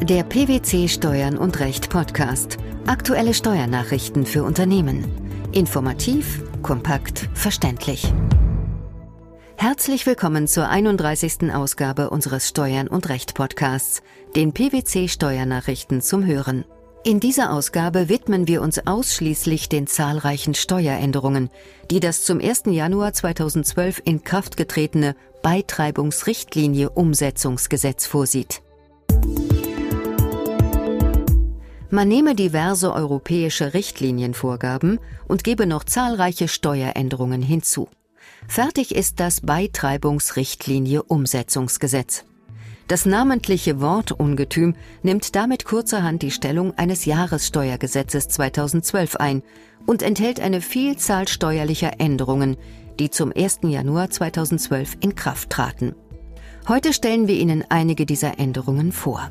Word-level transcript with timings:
Der 0.00 0.22
PwC 0.22 0.88
Steuern 0.88 1.38
und 1.38 1.60
Recht 1.60 1.88
Podcast. 1.88 2.58
Aktuelle 2.86 3.32
Steuernachrichten 3.32 4.26
für 4.26 4.42
Unternehmen. 4.44 5.04
Informativ, 5.52 6.42
kompakt, 6.62 7.30
verständlich. 7.32 8.12
Herzlich 9.56 10.04
willkommen 10.04 10.46
zur 10.46 10.68
31. 10.68 11.54
Ausgabe 11.54 12.10
unseres 12.10 12.48
Steuern 12.48 12.88
und 12.88 13.08
Recht 13.08 13.34
Podcasts, 13.34 14.02
den 14.36 14.52
PwC 14.52 15.08
Steuernachrichten 15.08 16.02
zum 16.02 16.26
Hören. 16.26 16.64
In 17.04 17.20
dieser 17.20 17.52
Ausgabe 17.52 18.08
widmen 18.08 18.48
wir 18.48 18.62
uns 18.62 18.86
ausschließlich 18.86 19.68
den 19.68 19.86
zahlreichen 19.86 20.54
Steueränderungen, 20.54 21.50
die 21.90 22.00
das 22.00 22.24
zum 22.24 22.40
1. 22.40 22.64
Januar 22.66 23.12
2012 23.14 24.02
in 24.04 24.22
Kraft 24.24 24.56
getretene 24.56 25.14
Beitreibungsrichtlinie 25.42 26.90
Umsetzungsgesetz 26.90 28.06
vorsieht. 28.06 28.63
Man 31.94 32.08
nehme 32.08 32.34
diverse 32.34 32.92
europäische 32.92 33.72
Richtlinienvorgaben 33.72 34.98
und 35.28 35.44
gebe 35.44 35.64
noch 35.64 35.84
zahlreiche 35.84 36.48
Steueränderungen 36.48 37.40
hinzu. 37.40 37.88
Fertig 38.48 38.92
ist 38.92 39.20
das 39.20 39.42
Beitreibungsrichtlinie 39.42 41.04
Umsetzungsgesetz. 41.04 42.24
Das 42.88 43.06
namentliche 43.06 43.80
Wortungetüm 43.80 44.74
nimmt 45.04 45.36
damit 45.36 45.66
kurzerhand 45.66 46.22
die 46.22 46.32
Stellung 46.32 46.76
eines 46.76 47.04
Jahressteuergesetzes 47.04 48.26
2012 48.26 49.14
ein 49.14 49.44
und 49.86 50.02
enthält 50.02 50.40
eine 50.40 50.62
Vielzahl 50.62 51.28
steuerlicher 51.28 52.00
Änderungen, 52.00 52.56
die 52.98 53.10
zum 53.10 53.32
1. 53.32 53.60
Januar 53.68 54.10
2012 54.10 54.96
in 54.98 55.14
Kraft 55.14 55.48
traten. 55.48 55.94
Heute 56.66 56.92
stellen 56.92 57.28
wir 57.28 57.36
Ihnen 57.36 57.64
einige 57.68 58.04
dieser 58.04 58.40
Änderungen 58.40 58.90
vor. 58.90 59.30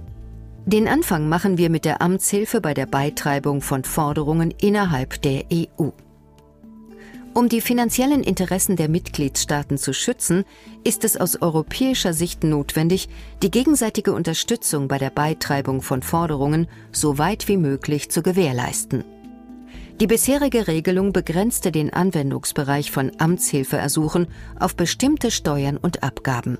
Den 0.66 0.88
Anfang 0.88 1.28
machen 1.28 1.58
wir 1.58 1.70
mit 1.70 1.84
der 1.84 2.02
Amtshilfe 2.02 2.62
bei 2.62 2.74
der 2.74 2.86
Beitreibung 2.86 3.62
von 3.62 3.84
Forderungen 3.84 4.52
innerhalb 4.62 5.22
der 5.22 5.44
EU. 5.52 5.90
Um 7.34 7.50
die 7.50 7.60
finanziellen 7.60 8.24
Interessen 8.24 8.78
der 8.78 8.88
Mitgliedstaaten 8.88 9.78
zu 9.78 9.92
schützen, 9.92 10.46
ist 10.84 11.04
es 11.04 11.18
aus 11.18 11.42
europäischer 11.42 12.14
Sicht 12.14 12.46
notwendig, 12.46 13.10
die 13.42 13.52
gegenseitige 13.52 14.14
Unterstützung 14.14 14.88
bei 14.88 15.00
der 15.00 15.10
Beitreibung 15.10 15.82
von 15.82 16.02
Forderungen 16.02 16.68
so 16.92 17.18
weit 17.18 17.48
wie 17.50 17.58
möglich 17.58 18.10
zu 18.10 18.22
gewährleisten. 18.22 19.04
Die 20.00 20.08
bisherige 20.08 20.68
Regelung 20.68 21.12
begrenzte 21.12 21.72
den 21.72 21.92
Anwendungsbereich 21.92 22.90
von 22.90 23.12
Amtshilfeersuchen 23.18 24.28
auf 24.60 24.76
bestimmte 24.76 25.30
Steuern 25.30 25.78
und 25.78 26.04
Abgaben. 26.04 26.58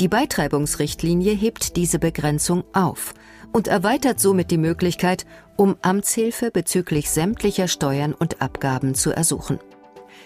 Die 0.00 0.08
Beitreibungsrichtlinie 0.08 1.34
hebt 1.34 1.76
diese 1.76 1.98
Begrenzung 1.98 2.64
auf 2.72 3.12
und 3.52 3.68
erweitert 3.68 4.18
somit 4.18 4.50
die 4.50 4.56
Möglichkeit, 4.56 5.26
um 5.56 5.76
Amtshilfe 5.82 6.50
bezüglich 6.50 7.10
sämtlicher 7.10 7.68
Steuern 7.68 8.14
und 8.14 8.40
Abgaben 8.40 8.94
zu 8.94 9.10
ersuchen. 9.10 9.58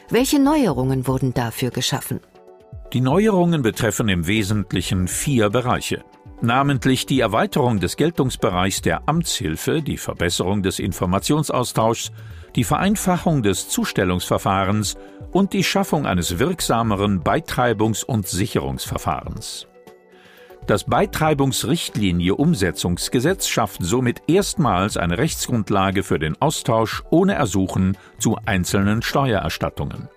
Welche 0.09 0.39
Neuerungen 0.39 1.09
wurden 1.09 1.35
dafür 1.35 1.71
geschaffen? 1.71 2.21
Die 2.93 3.01
Neuerungen 3.01 3.63
betreffen 3.63 4.09
im 4.09 4.29
Wesentlichen 4.29 5.09
vier 5.09 5.51
Bereiche. 5.51 6.05
Namentlich 6.45 7.07
die 7.07 7.21
Erweiterung 7.21 7.81
des 7.81 7.97
Geltungsbereichs 7.97 8.83
der 8.83 9.09
Amtshilfe, 9.09 9.81
die 9.81 9.97
Verbesserung 9.97 10.63
des 10.63 10.79
Informationsaustauschs, 10.79 12.13
die 12.55 12.65
Vereinfachung 12.65 13.43
des 13.43 13.71
Zustellungsverfahrens 13.71 14.99
und 15.33 15.55
die 15.55 15.65
Schaffung 15.65 16.05
eines 16.05 16.39
wirksameren 16.39 17.23
Beitreibungs- 17.23 18.05
und 18.05 18.29
Sicherungsverfahrens. 18.29 19.69
Das 20.67 20.85
Beitreibungsrichtlinie 20.85 22.35
Umsetzungsgesetz 22.35 23.49
schafft 23.49 23.83
somit 23.83 24.21
erstmals 24.27 24.99
eine 24.99 25.17
Rechtsgrundlage 25.17 26.03
für 26.03 26.19
den 26.19 26.39
Austausch 26.43 27.05
ohne 27.11 27.37
Ersuchen 27.37 27.97
zu 28.19 28.37
einzelnen 28.45 29.01
Steuererstattungen. 29.01 30.11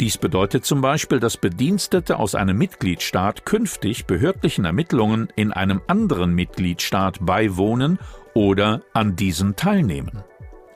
Dies 0.00 0.18
bedeutet 0.18 0.64
zum 0.64 0.80
Beispiel, 0.80 1.20
dass 1.20 1.36
Bedienstete 1.36 2.18
aus 2.18 2.34
einem 2.34 2.58
Mitgliedstaat 2.58 3.44
künftig 3.44 4.06
behördlichen 4.06 4.64
Ermittlungen 4.64 5.28
in 5.36 5.52
einem 5.52 5.80
anderen 5.86 6.34
Mitgliedstaat 6.34 7.24
beiwohnen 7.24 7.98
oder 8.34 8.82
an 8.94 9.16
diesen 9.16 9.56
teilnehmen. 9.56 10.24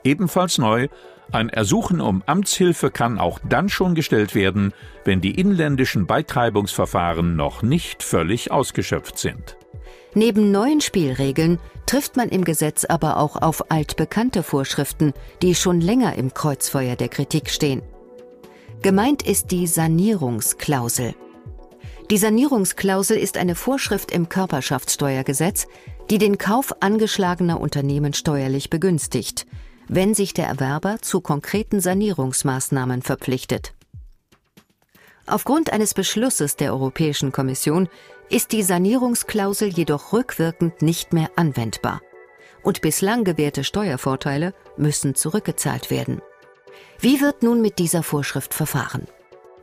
Ebenfalls 0.03 0.57
neu 0.57 0.87
ein 1.31 1.49
Ersuchen 1.49 1.99
um 1.99 2.23
Amtshilfe 2.25 2.89
kann 2.89 3.19
auch 3.19 3.39
dann 3.43 3.67
schon 3.67 3.95
gestellt 3.95 4.33
werden, 4.33 4.73
wenn 5.03 5.19
die 5.19 5.37
inländischen 5.37 6.07
Beitreibungsverfahren 6.07 7.35
noch 7.35 7.61
nicht 7.61 8.01
völlig 8.01 8.51
ausgeschöpft 8.51 9.17
sind. 9.17 9.57
Neben 10.13 10.51
neuen 10.51 10.79
Spielregeln 10.79 11.59
trifft 11.85 12.15
man 12.15 12.29
im 12.29 12.45
Gesetz 12.45 12.85
aber 12.85 13.17
auch 13.17 13.35
auf 13.35 13.71
altbekannte 13.71 14.41
Vorschriften, 14.41 15.13
die 15.41 15.53
schon 15.53 15.81
länger 15.81 16.15
im 16.15 16.33
Kreuzfeuer 16.33 16.95
der 16.95 17.09
Kritik 17.09 17.49
stehen. 17.49 17.81
Gemeint 18.81 19.23
ist 19.23 19.51
die 19.51 19.67
Sanierungsklausel. 19.67 21.15
Die 22.09 22.17
Sanierungsklausel 22.17 23.17
ist 23.17 23.37
eine 23.37 23.55
Vorschrift 23.55 24.11
im 24.11 24.29
Körperschaftssteuergesetz, 24.29 25.67
die 26.09 26.17
den 26.17 26.37
Kauf 26.37 26.81
angeschlagener 26.81 27.59
Unternehmen 27.59 28.13
steuerlich 28.13 28.69
begünstigt– 28.69 29.45
wenn 29.87 30.13
sich 30.13 30.33
der 30.33 30.47
Erwerber 30.47 30.97
zu 31.01 31.21
konkreten 31.21 31.79
Sanierungsmaßnahmen 31.79 33.01
verpflichtet. 33.01 33.73
Aufgrund 35.25 35.73
eines 35.73 35.93
Beschlusses 35.93 36.55
der 36.55 36.71
Europäischen 36.71 37.31
Kommission 37.31 37.89
ist 38.29 38.51
die 38.51 38.63
Sanierungsklausel 38.63 39.69
jedoch 39.69 40.13
rückwirkend 40.13 40.81
nicht 40.81 41.13
mehr 41.13 41.29
anwendbar. 41.35 42.01
Und 42.63 42.81
bislang 42.81 43.23
gewährte 43.23 43.63
Steuervorteile 43.63 44.53
müssen 44.77 45.15
zurückgezahlt 45.15 45.89
werden. 45.89 46.21
Wie 46.99 47.21
wird 47.21 47.43
nun 47.43 47.61
mit 47.61 47.79
dieser 47.79 48.03
Vorschrift 48.03 48.53
verfahren? 48.53 49.07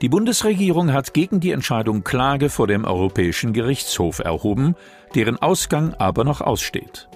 Die 0.01 0.09
Bundesregierung 0.09 0.93
hat 0.93 1.15
gegen 1.15 1.41
die 1.41 1.53
Entscheidung 1.53 2.05
Klage 2.05 2.51
vor 2.51 2.67
dem 2.67 2.85
Europäischen 2.85 3.53
Gerichtshof 3.53 4.19
erhoben, 4.19 4.77
deren 5.15 5.41
Ausgang 5.41 5.95
aber 5.95 6.25
noch 6.25 6.41
aussteht 6.41 7.09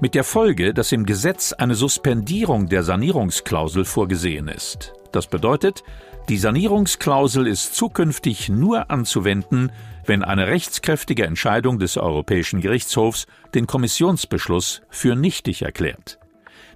mit 0.00 0.14
der 0.14 0.24
Folge, 0.24 0.74
dass 0.74 0.92
im 0.92 1.06
Gesetz 1.06 1.52
eine 1.52 1.74
Suspendierung 1.74 2.68
der 2.68 2.82
Sanierungsklausel 2.82 3.84
vorgesehen 3.84 4.48
ist. 4.48 4.92
Das 5.12 5.26
bedeutet, 5.26 5.82
die 6.28 6.38
Sanierungsklausel 6.38 7.46
ist 7.46 7.74
zukünftig 7.74 8.48
nur 8.48 8.90
anzuwenden, 8.90 9.70
wenn 10.06 10.24
eine 10.24 10.46
rechtskräftige 10.46 11.24
Entscheidung 11.24 11.78
des 11.78 11.96
Europäischen 11.96 12.60
Gerichtshofs 12.60 13.26
den 13.54 13.66
Kommissionsbeschluss 13.66 14.82
für 14.88 15.14
nichtig 15.14 15.62
erklärt. 15.62 16.18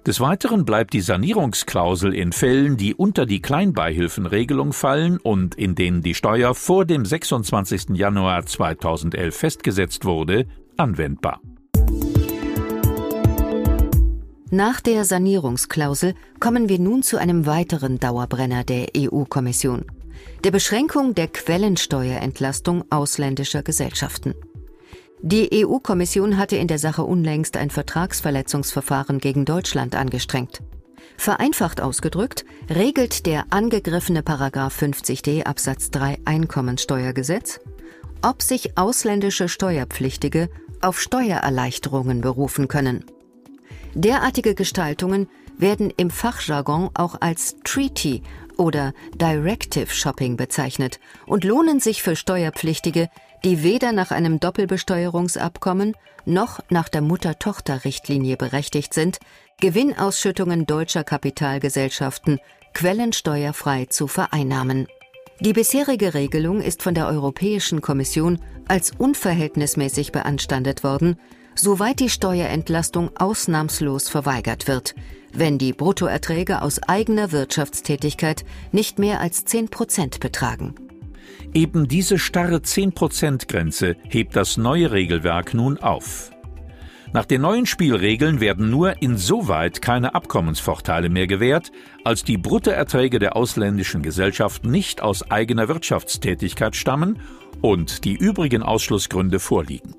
Des 0.05 0.21
Weiteren 0.21 0.63
bleibt 0.63 0.93
die 0.93 1.01
Sanierungsklausel 1.01 2.13
in 2.13 2.31
Fällen, 2.31 2.77
die 2.77 2.95
unter 2.95 3.25
die 3.25 3.41
Kleinbeihilfenregelung 3.41 4.71
fallen 4.71 5.17
und 5.17 5.55
in 5.55 5.75
denen 5.75 6.01
die 6.01 6.15
Steuer 6.15 6.55
vor 6.55 6.85
dem 6.85 7.05
26. 7.05 7.89
Januar 7.95 8.45
2011 8.45 9.35
festgesetzt 9.35 10.05
wurde, 10.05 10.45
anwendbar. 10.77 11.41
Nach 14.51 14.81
der 14.81 15.05
Sanierungsklausel 15.05 16.15
kommen 16.39 16.69
wir 16.69 16.79
nun 16.79 17.03
zu 17.03 17.17
einem 17.17 17.45
weiteren 17.45 17.99
Dauerbrenner 17.99 18.63
der 18.63 18.87
EU-Kommission, 18.97 19.85
der 20.43 20.51
Beschränkung 20.51 21.13
der 21.13 21.27
Quellensteuerentlastung 21.27 22.83
ausländischer 22.89 23.63
Gesellschaften. 23.63 24.33
Die 25.21 25.65
EU-Kommission 25.65 26.37
hatte 26.37 26.55
in 26.55 26.67
der 26.67 26.79
Sache 26.79 27.03
unlängst 27.03 27.57
ein 27.57 27.69
Vertragsverletzungsverfahren 27.69 29.19
gegen 29.19 29.43
Deutschland 29.43 29.95
angestrengt. 29.95 30.61
Vereinfacht 31.17 31.81
ausgedrückt 31.81 32.45
regelt 32.69 33.25
der 33.25 33.45
angegriffene 33.49 34.23
Paragraph 34.23 34.81
50d 34.81 35.43
Absatz 35.43 35.91
3 35.91 36.19
Einkommensteuergesetz, 36.23 37.59
ob 38.21 38.41
sich 38.41 38.77
ausländische 38.77 39.49
Steuerpflichtige 39.49 40.49
auf 40.81 41.01
Steuererleichterungen 41.01 42.21
berufen 42.21 42.69
können. 42.69 43.03
Derartige 43.93 44.55
Gestaltungen 44.55 45.27
werden 45.57 45.91
im 45.97 46.09
Fachjargon 46.09 46.91
auch 46.93 47.19
als 47.19 47.57
Treaty 47.65 48.23
oder 48.59 48.93
Directive 49.15 49.87
Shopping 49.87 50.37
bezeichnet 50.37 50.99
und 51.25 51.43
lohnen 51.43 51.79
sich 51.79 52.03
für 52.03 52.15
Steuerpflichtige, 52.15 53.09
die 53.43 53.63
weder 53.63 53.93
nach 53.93 54.11
einem 54.11 54.39
Doppelbesteuerungsabkommen 54.39 55.95
noch 56.25 56.59
nach 56.69 56.89
der 56.89 57.01
Mutter-Tochter-Richtlinie 57.01 58.37
berechtigt 58.37 58.93
sind, 58.93 59.19
Gewinnausschüttungen 59.61 60.65
deutscher 60.65 61.03
Kapitalgesellschaften 61.03 62.39
quellensteuerfrei 62.73 63.85
zu 63.85 64.07
vereinnahmen. 64.07 64.87
Die 65.39 65.53
bisherige 65.53 66.13
Regelung 66.13 66.61
ist 66.61 66.83
von 66.83 66.93
der 66.93 67.07
Europäischen 67.07 67.81
Kommission 67.81 68.39
als 68.67 68.91
unverhältnismäßig 68.97 70.11
beanstandet 70.11 70.83
worden, 70.83 71.17
soweit 71.55 71.99
die 71.99 72.09
Steuerentlastung 72.09 73.11
ausnahmslos 73.17 74.09
verweigert 74.09 74.67
wird, 74.67 74.95
wenn 75.33 75.57
die 75.57 75.73
Bruttoerträge 75.73 76.61
aus 76.61 76.81
eigener 76.83 77.31
Wirtschaftstätigkeit 77.31 78.45
nicht 78.71 78.99
mehr 78.99 79.19
als 79.19 79.45
10 79.45 79.69
Prozent 79.69 80.19
betragen. 80.19 80.75
Eben 81.53 81.87
diese 81.87 82.19
starre 82.19 82.57
10-Prozent-Grenze 82.57 83.95
hebt 84.07 84.35
das 84.35 84.57
neue 84.57 84.91
Regelwerk 84.91 85.53
nun 85.53 85.77
auf. 85.77 86.31
Nach 87.11 87.25
den 87.25 87.41
neuen 87.41 87.65
Spielregeln 87.65 88.39
werden 88.39 88.69
nur 88.69 89.01
insoweit 89.01 89.81
keine 89.81 90.13
Abkommensvorteile 90.13 91.09
mehr 91.09 91.25
gewährt, 91.25 91.71
als 92.03 92.23
die 92.23 92.37
Bruttoerträge 92.37 93.17
der 93.17 93.35
ausländischen 93.35 94.03
Gesellschaft 94.03 94.63
nicht 94.63 95.01
aus 95.01 95.29
eigener 95.31 95.67
Wirtschaftstätigkeit 95.67 96.75
stammen 96.75 97.19
und 97.61 98.05
die 98.05 98.15
übrigen 98.15 98.61
Ausschlussgründe 98.61 99.39
vorliegen. 99.39 99.95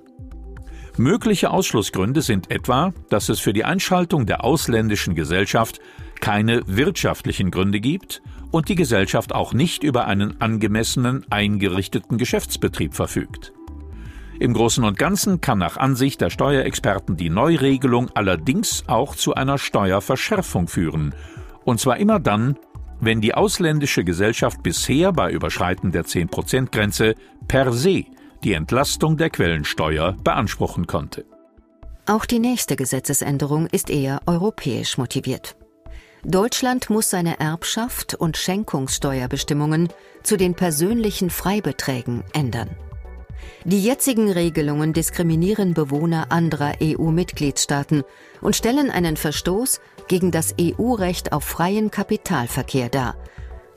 Mögliche 1.00 1.50
Ausschlussgründe 1.50 2.20
sind 2.20 2.50
etwa, 2.50 2.92
dass 3.08 3.30
es 3.30 3.40
für 3.40 3.54
die 3.54 3.64
Einschaltung 3.64 4.26
der 4.26 4.44
ausländischen 4.44 5.14
Gesellschaft 5.14 5.80
keine 6.20 6.60
wirtschaftlichen 6.66 7.50
Gründe 7.50 7.80
gibt 7.80 8.20
und 8.50 8.68
die 8.68 8.74
Gesellschaft 8.74 9.34
auch 9.34 9.54
nicht 9.54 9.82
über 9.82 10.06
einen 10.06 10.38
angemessenen 10.42 11.24
eingerichteten 11.30 12.18
Geschäftsbetrieb 12.18 12.92
verfügt. 12.92 13.54
Im 14.40 14.52
Großen 14.52 14.84
und 14.84 14.98
Ganzen 14.98 15.40
kann 15.40 15.56
nach 15.56 15.78
Ansicht 15.78 16.20
der 16.20 16.28
Steuerexperten 16.28 17.16
die 17.16 17.30
Neuregelung 17.30 18.10
allerdings 18.12 18.84
auch 18.86 19.16
zu 19.16 19.34
einer 19.34 19.56
Steuerverschärfung 19.56 20.68
führen, 20.68 21.14
und 21.64 21.80
zwar 21.80 21.96
immer 21.96 22.20
dann, 22.20 22.58
wenn 23.00 23.22
die 23.22 23.32
ausländische 23.32 24.04
Gesellschaft 24.04 24.62
bisher 24.62 25.14
bei 25.14 25.32
Überschreiten 25.32 25.92
der 25.92 26.04
10%-Grenze 26.04 27.14
per 27.48 27.72
se 27.72 28.04
die 28.44 28.54
Entlastung 28.54 29.16
der 29.16 29.30
Quellensteuer 29.30 30.16
beanspruchen 30.24 30.86
konnte. 30.86 31.24
Auch 32.06 32.24
die 32.24 32.38
nächste 32.38 32.76
Gesetzesänderung 32.76 33.66
ist 33.66 33.90
eher 33.90 34.20
europäisch 34.26 34.98
motiviert. 34.98 35.56
Deutschland 36.24 36.90
muss 36.90 37.08
seine 37.08 37.40
Erbschaft 37.40 38.14
und 38.14 38.36
Schenkungssteuerbestimmungen 38.36 39.88
zu 40.22 40.36
den 40.36 40.54
persönlichen 40.54 41.30
Freibeträgen 41.30 42.24
ändern. 42.32 42.70
Die 43.64 43.82
jetzigen 43.82 44.30
Regelungen 44.30 44.92
diskriminieren 44.92 45.74
Bewohner 45.74 46.30
anderer 46.30 46.74
EU-Mitgliedstaaten 46.82 48.02
und 48.40 48.56
stellen 48.56 48.90
einen 48.90 49.16
Verstoß 49.16 49.80
gegen 50.08 50.30
das 50.30 50.54
EU-Recht 50.60 51.32
auf 51.32 51.44
freien 51.44 51.90
Kapitalverkehr 51.90 52.88
dar. 52.88 53.16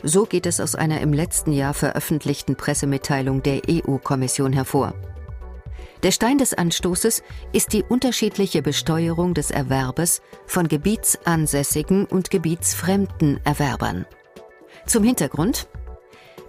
So 0.03 0.25
geht 0.25 0.45
es 0.45 0.59
aus 0.59 0.75
einer 0.75 1.00
im 1.00 1.13
letzten 1.13 1.53
Jahr 1.53 1.73
veröffentlichten 1.73 2.57
Pressemitteilung 2.57 3.41
der 3.41 3.61
EU-Kommission 3.69 4.51
hervor. 4.51 4.94
Der 6.03 6.11
Stein 6.11 6.38
des 6.38 6.53
Anstoßes 6.53 7.23
ist 7.53 7.71
die 7.71 7.83
unterschiedliche 7.83 8.61
Besteuerung 8.61 9.33
des 9.33 9.50
Erwerbes 9.50 10.21
von 10.45 10.67
gebietsansässigen 10.67 12.05
und 12.05 12.29
gebietsfremden 12.29 13.39
Erwerbern. 13.45 14.05
Zum 14.85 15.05
Hintergrund 15.05 15.69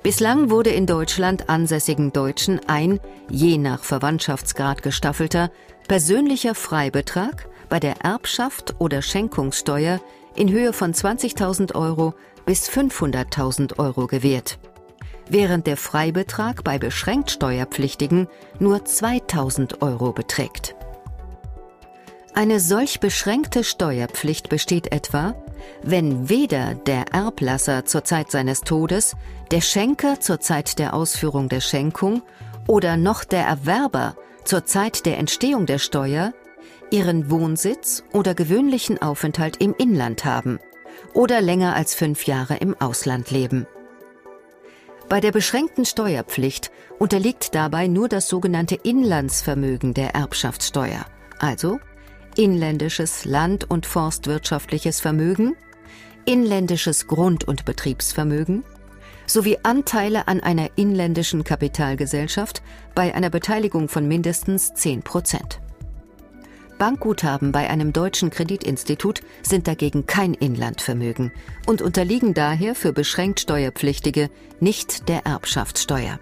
Bislang 0.02 0.50
wurde 0.50 0.70
in 0.70 0.86
Deutschland 0.86 1.48
ansässigen 1.48 2.12
Deutschen 2.12 2.60
ein, 2.66 3.00
je 3.30 3.56
nach 3.56 3.84
Verwandtschaftsgrad 3.84 4.82
gestaffelter, 4.82 5.50
persönlicher 5.86 6.56
Freibetrag 6.56 7.48
bei 7.68 7.80
der 7.80 8.00
Erbschaft 8.04 8.74
oder 8.80 9.00
Schenkungssteuer 9.00 10.00
in 10.34 10.50
Höhe 10.50 10.72
von 10.72 10.92
20.000 10.92 11.74
Euro 11.74 12.14
bis 12.46 12.68
500.000 12.68 13.78
Euro 13.78 14.06
gewährt, 14.06 14.58
während 15.28 15.66
der 15.66 15.76
Freibetrag 15.76 16.64
bei 16.64 16.78
beschränkt 16.78 17.30
Steuerpflichtigen 17.30 18.28
nur 18.58 18.78
2.000 18.78 19.82
Euro 19.82 20.12
beträgt. 20.12 20.74
Eine 22.34 22.58
solch 22.58 22.98
beschränkte 22.98 23.62
Steuerpflicht 23.62 24.48
besteht 24.48 24.90
etwa, 24.92 25.34
wenn 25.82 26.28
weder 26.28 26.74
der 26.74 27.12
Erblasser 27.12 27.84
zur 27.84 28.04
Zeit 28.04 28.30
seines 28.30 28.62
Todes, 28.62 29.14
der 29.50 29.60
Schenker 29.60 30.20
zur 30.20 30.40
Zeit 30.40 30.78
der 30.78 30.94
Ausführung 30.94 31.48
der 31.48 31.60
Schenkung 31.60 32.22
oder 32.66 32.96
noch 32.96 33.24
der 33.24 33.46
Erwerber 33.46 34.16
zur 34.44 34.64
Zeit 34.64 35.06
der 35.06 35.18
Entstehung 35.18 35.66
der 35.66 35.78
Steuer 35.78 36.32
ihren 36.90 37.30
Wohnsitz 37.30 38.04
oder 38.12 38.34
gewöhnlichen 38.34 39.00
Aufenthalt 39.00 39.56
im 39.58 39.74
Inland 39.78 40.24
haben 40.24 40.58
oder 41.12 41.40
länger 41.40 41.74
als 41.74 41.94
fünf 41.94 42.26
Jahre 42.26 42.56
im 42.56 42.80
Ausland 42.80 43.30
leben. 43.30 43.66
Bei 45.08 45.20
der 45.20 45.32
beschränkten 45.32 45.84
Steuerpflicht 45.84 46.70
unterliegt 46.98 47.54
dabei 47.54 47.86
nur 47.86 48.08
das 48.08 48.28
sogenannte 48.28 48.74
Inlandsvermögen 48.74 49.94
der 49.94 50.14
Erbschaftssteuer, 50.14 51.04
also 51.38 51.78
inländisches 52.36 53.24
Land- 53.24 53.70
und 53.70 53.86
forstwirtschaftliches 53.86 55.00
Vermögen, 55.00 55.56
inländisches 56.24 57.06
Grund- 57.06 57.44
und 57.44 57.64
Betriebsvermögen 57.64 58.64
sowie 59.26 59.58
Anteile 59.62 60.28
an 60.28 60.40
einer 60.40 60.70
inländischen 60.76 61.44
Kapitalgesellschaft 61.44 62.62
bei 62.94 63.14
einer 63.14 63.30
Beteiligung 63.30 63.88
von 63.88 64.06
mindestens 64.06 64.74
10 64.74 65.02
Prozent. 65.02 65.60
Bankguthaben 66.78 67.52
bei 67.52 67.68
einem 67.70 67.92
deutschen 67.92 68.30
Kreditinstitut 68.30 69.20
sind 69.42 69.66
dagegen 69.66 70.06
kein 70.06 70.34
Inlandvermögen 70.34 71.32
und 71.66 71.82
unterliegen 71.82 72.34
daher 72.34 72.74
für 72.74 72.92
beschränkt 72.92 73.40
Steuerpflichtige 73.40 74.30
nicht 74.60 75.08
der 75.08 75.26
Erbschaftssteuer. 75.26 76.18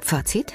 Fazit? 0.00 0.54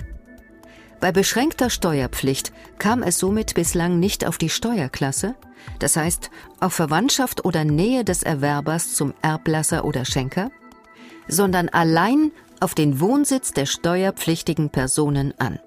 Bei 0.99 1.11
beschränkter 1.11 1.69
Steuerpflicht 1.69 2.53
kam 2.79 3.03
es 3.03 3.19
somit 3.19 3.55
bislang 3.55 3.99
nicht 3.99 4.25
auf 4.25 4.37
die 4.37 4.49
Steuerklasse, 4.49 5.35
das 5.79 5.97
heißt 5.97 6.29
auf 6.59 6.73
Verwandtschaft 6.73 7.43
oder 7.43 7.65
Nähe 7.65 8.05
des 8.05 8.23
Erwerbers 8.23 8.95
zum 8.95 9.13
Erblasser 9.21 9.85
oder 9.85 10.05
Schenker, 10.05 10.49
sondern 11.27 11.69
allein 11.69 12.31
auf 12.59 12.73
den 12.73 12.99
Wohnsitz 12.99 13.51
der 13.51 13.65
steuerpflichtigen 13.65 14.69
Personen 14.69 15.33
an. 15.39 15.59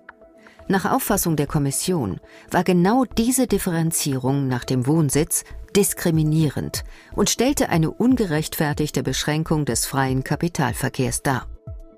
Nach 0.69 0.85
Auffassung 0.85 1.37
der 1.37 1.47
Kommission 1.47 2.19
war 2.51 2.65
genau 2.65 3.05
diese 3.05 3.47
Differenzierung 3.47 4.49
nach 4.49 4.65
dem 4.65 4.87
Wohnsitz 4.87 5.45
diskriminierend 5.77 6.83
und 7.15 7.31
stellte 7.31 7.69
eine 7.69 7.91
ungerechtfertigte 7.91 9.03
Beschränkung 9.05 9.65
des 9.65 9.87
freien 9.87 10.25
Kapitalverkehrs 10.25 11.23
dar. 11.23 11.47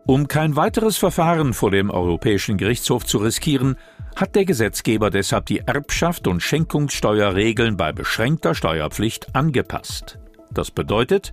Um 0.04 0.28
kein 0.28 0.56
weiteres 0.56 0.96
Verfahren 0.96 1.54
vor 1.54 1.70
dem 1.70 1.90
Europäischen 1.90 2.58
Gerichtshof 2.58 3.06
zu 3.06 3.18
riskieren, 3.18 3.76
hat 4.16 4.34
der 4.34 4.44
Gesetzgeber 4.44 5.10
deshalb 5.10 5.46
die 5.46 5.60
Erbschaft 5.60 6.26
und 6.26 6.42
Schenkungssteuerregeln 6.42 7.76
bei 7.76 7.92
beschränkter 7.92 8.54
Steuerpflicht 8.54 9.34
angepasst. 9.34 10.18
Das 10.50 10.70
bedeutet, 10.70 11.32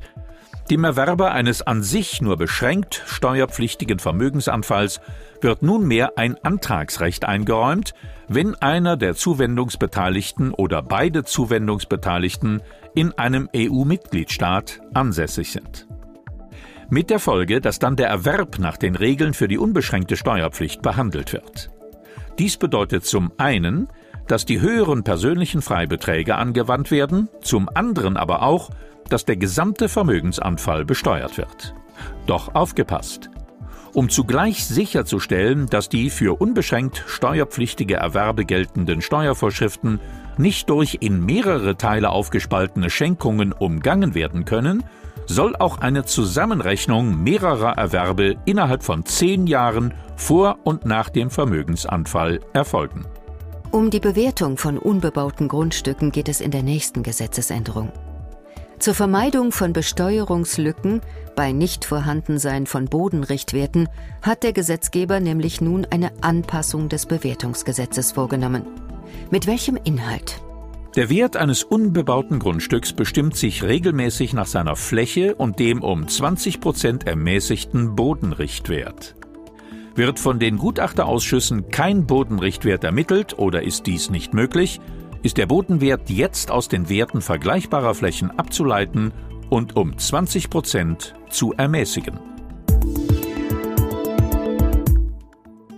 dem 0.70 0.84
Erwerber 0.84 1.32
eines 1.32 1.62
an 1.62 1.84
sich 1.84 2.22
nur 2.22 2.38
beschränkt 2.38 3.04
steuerpflichtigen 3.06 4.00
Vermögensanfalls 4.00 5.00
wird 5.42 5.62
nunmehr 5.62 6.18
ein 6.18 6.36
Antragsrecht 6.44 7.26
eingeräumt, 7.26 7.94
wenn 8.28 8.56
einer 8.56 8.98
der 8.98 9.16
Zuwendungsbeteiligten 9.16 10.52
oder 10.52 10.82
beide 10.82 11.24
Zuwendungsbeteiligten 11.24 12.62
in 12.96 13.12
einem 13.14 13.50
EU-Mitgliedstaat 13.56 14.82
ansässig 14.94 15.52
sind 15.52 15.88
mit 16.90 17.10
der 17.10 17.20
Folge, 17.20 17.62
dass 17.62 17.80
dann 17.80 17.96
der 17.96 18.08
Erwerb 18.08 18.60
nach 18.60 18.78
den 18.78 18.96
Regeln 18.96 19.34
für 19.34 19.48
die 19.48 19.58
unbeschränkte 19.58 20.18
Steuerpflicht 20.18 20.82
behandelt 20.82 21.34
wird. 21.34 21.72
Dies 22.38 22.58
bedeutet 22.58 23.06
zum 23.06 23.32
einen, 23.38 23.88
dass 24.28 24.46
die 24.46 24.62
höheren 24.62 25.04
persönlichen 25.04 25.62
Freibeträge 25.62 26.36
angewandt 26.36 26.92
werden, 26.92 27.30
zum 27.42 27.70
anderen 27.74 28.18
aber 28.18 28.42
auch, 28.42 28.70
dass 29.10 29.26
der 29.26 29.38
gesamte 29.38 29.90
Vermögensanfall 29.90 30.86
besteuert 30.86 31.38
wird. 31.38 31.74
Doch 32.26 32.56
aufgepasst! 32.56 33.30
Um 33.94 34.10
zugleich 34.10 34.66
sicherzustellen, 34.66 35.68
dass 35.68 35.88
die 35.88 36.10
für 36.10 36.42
unbeschränkt 36.42 37.06
steuerpflichtige 37.08 37.96
Erwerbe 37.96 38.44
geltenden 38.44 39.02
Steuervorschriften 39.02 40.02
nicht 40.38 40.70
durch 40.70 40.98
in 41.00 41.26
mehrere 41.26 41.78
Teile 41.78 42.10
aufgespaltene 42.10 42.90
Schenkungen 42.90 43.54
umgangen 43.54 44.14
werden 44.14 44.44
können, 44.44 44.84
soll 45.28 45.56
auch 45.56 45.80
eine 45.80 46.04
Zusammenrechnung 46.04 47.24
mehrerer 47.24 47.78
Erwerbe 47.78 48.36
innerhalb 48.46 48.84
von 48.84 49.06
zehn 49.06 49.48
Jahren 49.48 49.94
vor 50.18 50.60
und 50.64 50.86
nach 50.86 51.10
dem 51.10 51.30
Vermögensanfall 51.30 52.42
erfolgen. 52.54 53.06
Um 53.72 53.90
die 53.90 54.00
Bewertung 54.00 54.58
von 54.58 54.78
unbebauten 54.78 55.48
Grundstücken 55.48 56.12
geht 56.12 56.30
es 56.30 56.42
in 56.42 56.52
der 56.52 56.64
nächsten 56.64 57.04
Gesetzesänderung. 57.04 57.92
Zur 58.80 58.94
Vermeidung 58.94 59.52
von 59.52 59.74
Besteuerungslücken 59.74 61.02
bei 61.36 61.52
Nichtvorhandensein 61.54 62.66
von 62.66 62.86
Bodenrichtwerten 62.86 63.88
hat 64.22 64.44
der 64.44 64.54
Gesetzgeber 64.54 65.20
nämlich 65.20 65.62
nun 65.62 65.88
eine 65.90 66.12
Anpassung 66.22 66.90
des 66.90 67.06
Bewertungsgesetzes 67.06 68.12
vorgenommen. 68.12 68.64
Mit 69.32 69.48
welchem 69.48 69.78
Inhalt? 69.84 70.42
Der 70.96 71.10
Wert 71.10 71.36
eines 71.36 71.64
unbebauten 71.64 72.40
Grundstücks 72.40 72.94
bestimmt 72.94 73.36
sich 73.36 73.64
regelmäßig 73.64 74.34
nach 74.34 74.46
seiner 74.46 74.76
Fläche 74.76 75.36
und 75.36 75.60
dem 75.60 75.82
um 75.82 76.08
20 76.08 76.62
Prozent 76.62 77.08
ermäßigten 77.08 77.96
Bodenrichtwert. 77.96 79.16
Wird 79.96 80.20
von 80.20 80.40
den 80.40 80.58
Gutachterausschüssen 80.58 81.70
kein 81.70 82.06
Bodenrichtwert 82.06 82.84
ermittelt 82.84 83.38
oder 83.40 83.64
ist 83.64 83.88
dies 83.88 84.10
nicht 84.10 84.34
möglich, 84.34 84.80
ist 85.26 85.38
der 85.38 85.48
Bodenwert 85.48 86.12
jetzt 86.12 86.52
aus 86.52 86.68
den 86.68 86.88
Werten 86.88 87.20
vergleichbarer 87.20 87.96
Flächen 87.96 88.30
abzuleiten 88.38 89.12
und 89.50 89.76
um 89.76 89.98
20 89.98 90.52
Prozent 90.52 91.16
zu 91.32 91.52
ermäßigen. 91.54 92.20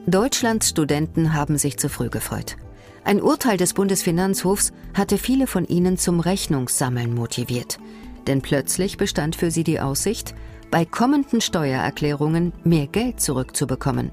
Deutschlands 0.06 0.68
Studenten 0.68 1.34
haben 1.34 1.58
sich 1.58 1.78
zu 1.78 1.88
früh 1.88 2.10
gefreut. 2.10 2.58
Ein 3.06 3.22
Urteil 3.22 3.56
des 3.56 3.74
Bundesfinanzhofs 3.74 4.74
hatte 4.94 5.18
viele 5.18 5.48
von 5.48 5.64
ihnen 5.64 5.98
zum 5.98 6.20
Rechnungssammeln 6.20 7.16
motiviert. 7.16 7.80
Denn 8.28 8.42
plötzlich 8.42 8.98
bestand 8.98 9.38
für 9.38 9.50
sie 9.50 9.64
die 9.64 9.80
Aussicht, 9.80 10.36
bei 10.72 10.84
kommenden 10.84 11.40
Steuererklärungen 11.40 12.52
mehr 12.66 12.88
Geld 12.88 13.22
zurückzubekommen. 13.22 14.12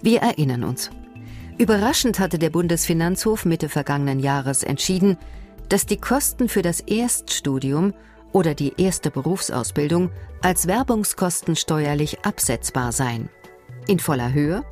Wir 0.00 0.20
erinnern 0.20 0.64
uns. 0.64 0.90
Überraschend 1.58 2.20
hatte 2.20 2.38
der 2.38 2.50
Bundesfinanzhof 2.50 3.44
Mitte 3.44 3.68
vergangenen 3.68 4.20
Jahres 4.20 4.62
entschieden, 4.62 5.18
dass 5.68 5.86
die 5.86 5.96
Kosten 5.96 6.48
für 6.48 6.62
das 6.62 6.80
Erststudium 6.80 7.94
oder 8.32 8.54
die 8.54 8.74
erste 8.76 9.10
Berufsausbildung 9.10 10.10
als 10.40 10.68
Werbungskosten 10.68 11.56
steuerlich 11.56 12.24
absetzbar 12.24 12.92
seien. 12.92 13.28
In 13.88 13.98
voller 13.98 14.32
Höhe 14.32 14.62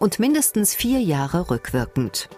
und 0.00 0.18
mindestens 0.18 0.74
vier 0.74 1.00
Jahre 1.00 1.48
rückwirkend. 1.48 2.28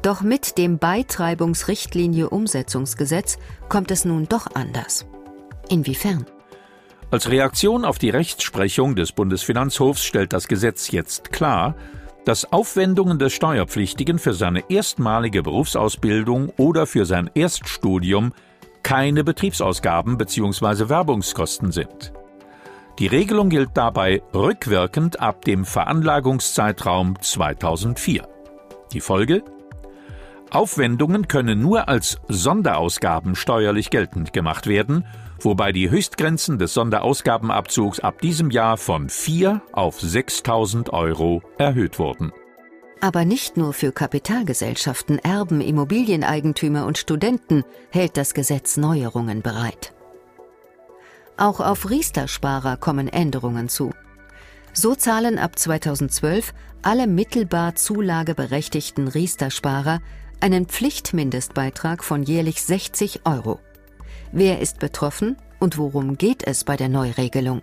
Doch 0.00 0.22
mit 0.22 0.56
dem 0.56 0.78
Beitreibungsrichtlinie 0.78 2.30
Umsetzungsgesetz 2.30 3.36
kommt 3.68 3.90
es 3.90 4.06
nun 4.06 4.28
doch 4.28 4.46
anders. 4.54 5.04
Inwiefern? 5.68 6.24
Als 7.10 7.28
Reaktion 7.28 7.84
auf 7.84 7.98
die 7.98 8.10
Rechtsprechung 8.10 8.96
des 8.96 9.12
Bundesfinanzhofs 9.12 10.04
stellt 10.04 10.32
das 10.32 10.48
Gesetz 10.48 10.90
jetzt 10.90 11.32
klar, 11.32 11.76
dass 12.26 12.52
Aufwendungen 12.52 13.20
des 13.20 13.32
Steuerpflichtigen 13.32 14.18
für 14.18 14.34
seine 14.34 14.68
erstmalige 14.68 15.44
Berufsausbildung 15.44 16.50
oder 16.58 16.86
für 16.86 17.06
sein 17.06 17.30
Erststudium 17.34 18.34
keine 18.82 19.22
Betriebsausgaben 19.22 20.18
bzw. 20.18 20.88
Werbungskosten 20.88 21.70
sind. 21.70 22.12
Die 22.98 23.06
Regelung 23.06 23.48
gilt 23.48 23.70
dabei 23.74 24.22
rückwirkend 24.34 25.20
ab 25.20 25.44
dem 25.44 25.64
Veranlagungszeitraum 25.64 27.20
2004. 27.20 28.26
Die 28.92 29.00
Folge? 29.00 29.44
Aufwendungen 30.50 31.28
können 31.28 31.60
nur 31.60 31.88
als 31.88 32.18
Sonderausgaben 32.28 33.36
steuerlich 33.36 33.90
geltend 33.90 34.32
gemacht 34.32 34.66
werden, 34.66 35.04
wobei 35.40 35.72
die 35.72 35.90
Höchstgrenzen 35.90 36.58
des 36.58 36.74
Sonderausgabenabzugs 36.74 38.00
ab 38.00 38.20
diesem 38.20 38.50
Jahr 38.50 38.76
von 38.76 39.08
4 39.08 39.62
auf 39.72 40.00
6.000 40.00 40.90
Euro 40.90 41.42
erhöht 41.58 41.98
wurden. 41.98 42.32
Aber 43.00 43.24
nicht 43.24 43.56
nur 43.56 43.72
für 43.72 43.92
Kapitalgesellschaften, 43.92 45.18
Erben, 45.18 45.60
Immobilieneigentümer 45.60 46.86
und 46.86 46.98
Studenten 46.98 47.62
hält 47.90 48.16
das 48.16 48.32
Gesetz 48.32 48.76
Neuerungen 48.76 49.42
bereit. 49.42 49.92
Auch 51.36 51.60
auf 51.60 51.90
Riester-Sparer 51.90 52.78
kommen 52.78 53.08
Änderungen 53.08 53.68
zu. 53.68 53.90
So 54.72 54.94
zahlen 54.94 55.38
ab 55.38 55.58
2012 55.58 56.54
alle 56.82 57.06
mittelbar 57.06 57.74
zulageberechtigten 57.74 59.08
Riester-Sparer 59.08 60.00
einen 60.40 60.66
Pflichtmindestbeitrag 60.66 62.04
von 62.04 62.22
jährlich 62.22 62.62
60 62.62 63.26
Euro. 63.26 63.60
Wer 64.32 64.60
ist 64.60 64.78
betroffen 64.78 65.36
und 65.58 65.78
worum 65.78 66.18
geht 66.18 66.46
es 66.46 66.64
bei 66.64 66.76
der 66.76 66.88
Neuregelung? 66.88 67.62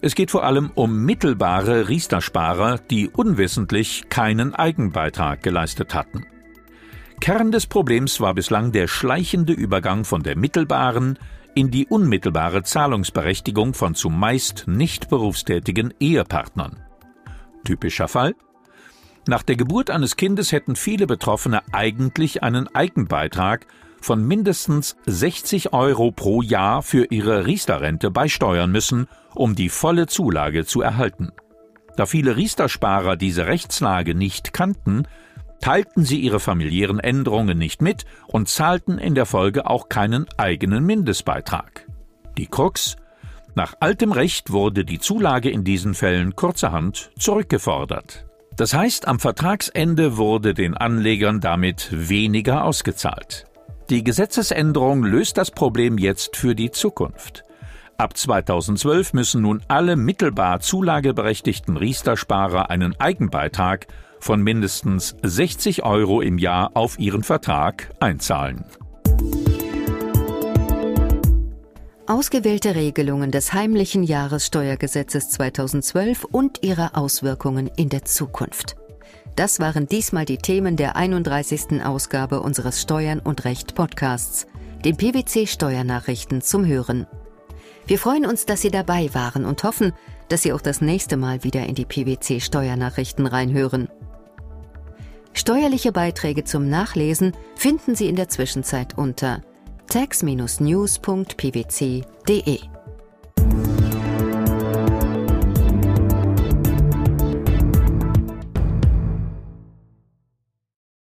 Es 0.00 0.14
geht 0.14 0.30
vor 0.30 0.44
allem 0.44 0.70
um 0.74 1.04
mittelbare 1.04 1.88
Riester-Sparer, 1.88 2.78
die 2.78 3.08
unwissentlich 3.08 4.08
keinen 4.10 4.54
Eigenbeitrag 4.54 5.42
geleistet 5.42 5.94
hatten. 5.94 6.26
Kern 7.20 7.52
des 7.52 7.66
Problems 7.66 8.20
war 8.20 8.34
bislang 8.34 8.72
der 8.72 8.86
schleichende 8.86 9.54
Übergang 9.54 10.04
von 10.04 10.22
der 10.22 10.36
mittelbaren 10.36 11.18
in 11.54 11.70
die 11.70 11.86
unmittelbare 11.86 12.64
Zahlungsberechtigung 12.64 13.72
von 13.72 13.94
zumeist 13.94 14.64
nicht 14.66 15.08
berufstätigen 15.08 15.94
Ehepartnern. 16.00 16.84
Typischer 17.64 18.08
Fall 18.08 18.34
nach 19.26 19.42
der 19.42 19.56
Geburt 19.56 19.88
eines 19.88 20.16
Kindes 20.16 20.52
hätten 20.52 20.76
viele 20.76 21.06
Betroffene 21.06 21.62
eigentlich 21.72 22.42
einen 22.42 22.68
Eigenbeitrag 22.74 23.66
von 24.04 24.24
mindestens 24.24 24.96
60 25.06 25.72
Euro 25.72 26.12
pro 26.12 26.42
Jahr 26.42 26.82
für 26.82 27.06
ihre 27.10 27.46
Riester-Rente 27.46 28.10
beisteuern 28.10 28.70
müssen, 28.70 29.08
um 29.34 29.54
die 29.54 29.68
volle 29.68 30.06
Zulage 30.06 30.64
zu 30.64 30.82
erhalten. 30.82 31.32
Da 31.96 32.06
viele 32.06 32.36
Riester-Sparer 32.36 33.16
diese 33.16 33.46
Rechtslage 33.46 34.14
nicht 34.14 34.52
kannten, 34.52 35.06
teilten 35.60 36.04
sie 36.04 36.20
ihre 36.20 36.40
familiären 36.40 37.00
Änderungen 37.00 37.56
nicht 37.56 37.80
mit 37.80 38.04
und 38.26 38.48
zahlten 38.48 38.98
in 38.98 39.14
der 39.14 39.26
Folge 39.26 39.66
auch 39.66 39.88
keinen 39.88 40.26
eigenen 40.36 40.84
Mindestbeitrag. 40.84 41.86
Die 42.36 42.46
Krux? 42.46 42.96
Nach 43.54 43.74
altem 43.80 44.12
Recht 44.12 44.50
wurde 44.50 44.84
die 44.84 44.98
Zulage 44.98 45.48
in 45.48 45.64
diesen 45.64 45.94
Fällen 45.94 46.34
kurzerhand 46.34 47.12
zurückgefordert. 47.18 48.26
Das 48.56 48.74
heißt, 48.74 49.08
am 49.08 49.20
Vertragsende 49.20 50.16
wurde 50.16 50.54
den 50.54 50.76
Anlegern 50.76 51.40
damit 51.40 51.88
weniger 51.92 52.64
ausgezahlt. 52.64 53.46
Die 53.90 54.02
Gesetzesänderung 54.02 55.04
löst 55.04 55.36
das 55.36 55.50
Problem 55.50 55.98
jetzt 55.98 56.36
für 56.36 56.54
die 56.54 56.70
Zukunft. 56.70 57.44
Ab 57.98 58.16
2012 58.16 59.12
müssen 59.12 59.42
nun 59.42 59.62
alle 59.68 59.96
mittelbar 59.96 60.60
zulageberechtigten 60.60 61.76
Riester-Sparer 61.76 62.70
einen 62.70 62.98
Eigenbeitrag 62.98 63.86
von 64.20 64.42
mindestens 64.42 65.14
60 65.22 65.84
Euro 65.84 66.22
im 66.22 66.38
Jahr 66.38 66.70
auf 66.74 66.98
ihren 66.98 67.22
Vertrag 67.22 67.92
einzahlen. 68.00 68.64
Ausgewählte 72.06 72.74
Regelungen 72.74 73.30
des 73.30 73.52
heimlichen 73.52 74.02
Jahressteuergesetzes 74.02 75.28
2012 75.30 76.24
und 76.24 76.62
ihre 76.62 76.96
Auswirkungen 76.96 77.70
in 77.76 77.90
der 77.90 78.04
Zukunft. 78.04 78.76
Das 79.36 79.58
waren 79.58 79.88
diesmal 79.88 80.24
die 80.24 80.38
Themen 80.38 80.76
der 80.76 80.96
31. 80.96 81.84
Ausgabe 81.84 82.40
unseres 82.40 82.80
Steuern 82.80 83.18
und 83.18 83.44
Recht 83.44 83.74
Podcasts, 83.74 84.46
den 84.84 84.96
PwC 84.96 85.48
Steuernachrichten 85.48 86.40
zum 86.40 86.64
Hören. 86.66 87.08
Wir 87.86 87.98
freuen 87.98 88.24
uns, 88.26 88.46
dass 88.46 88.62
Sie 88.62 88.70
dabei 88.70 89.12
waren 89.12 89.44
und 89.44 89.64
hoffen, 89.64 89.92
dass 90.28 90.42
Sie 90.42 90.52
auch 90.52 90.60
das 90.60 90.80
nächste 90.80 91.16
Mal 91.16 91.42
wieder 91.42 91.66
in 91.66 91.74
die 91.74 91.84
PwC 91.84 92.38
Steuernachrichten 92.40 93.26
reinhören. 93.26 93.88
Steuerliche 95.32 95.90
Beiträge 95.90 96.44
zum 96.44 96.68
Nachlesen 96.68 97.32
finden 97.56 97.96
Sie 97.96 98.08
in 98.08 98.14
der 98.14 98.28
Zwischenzeit 98.28 98.96
unter 98.96 99.42
tax-news.pwc.de. 99.88 102.73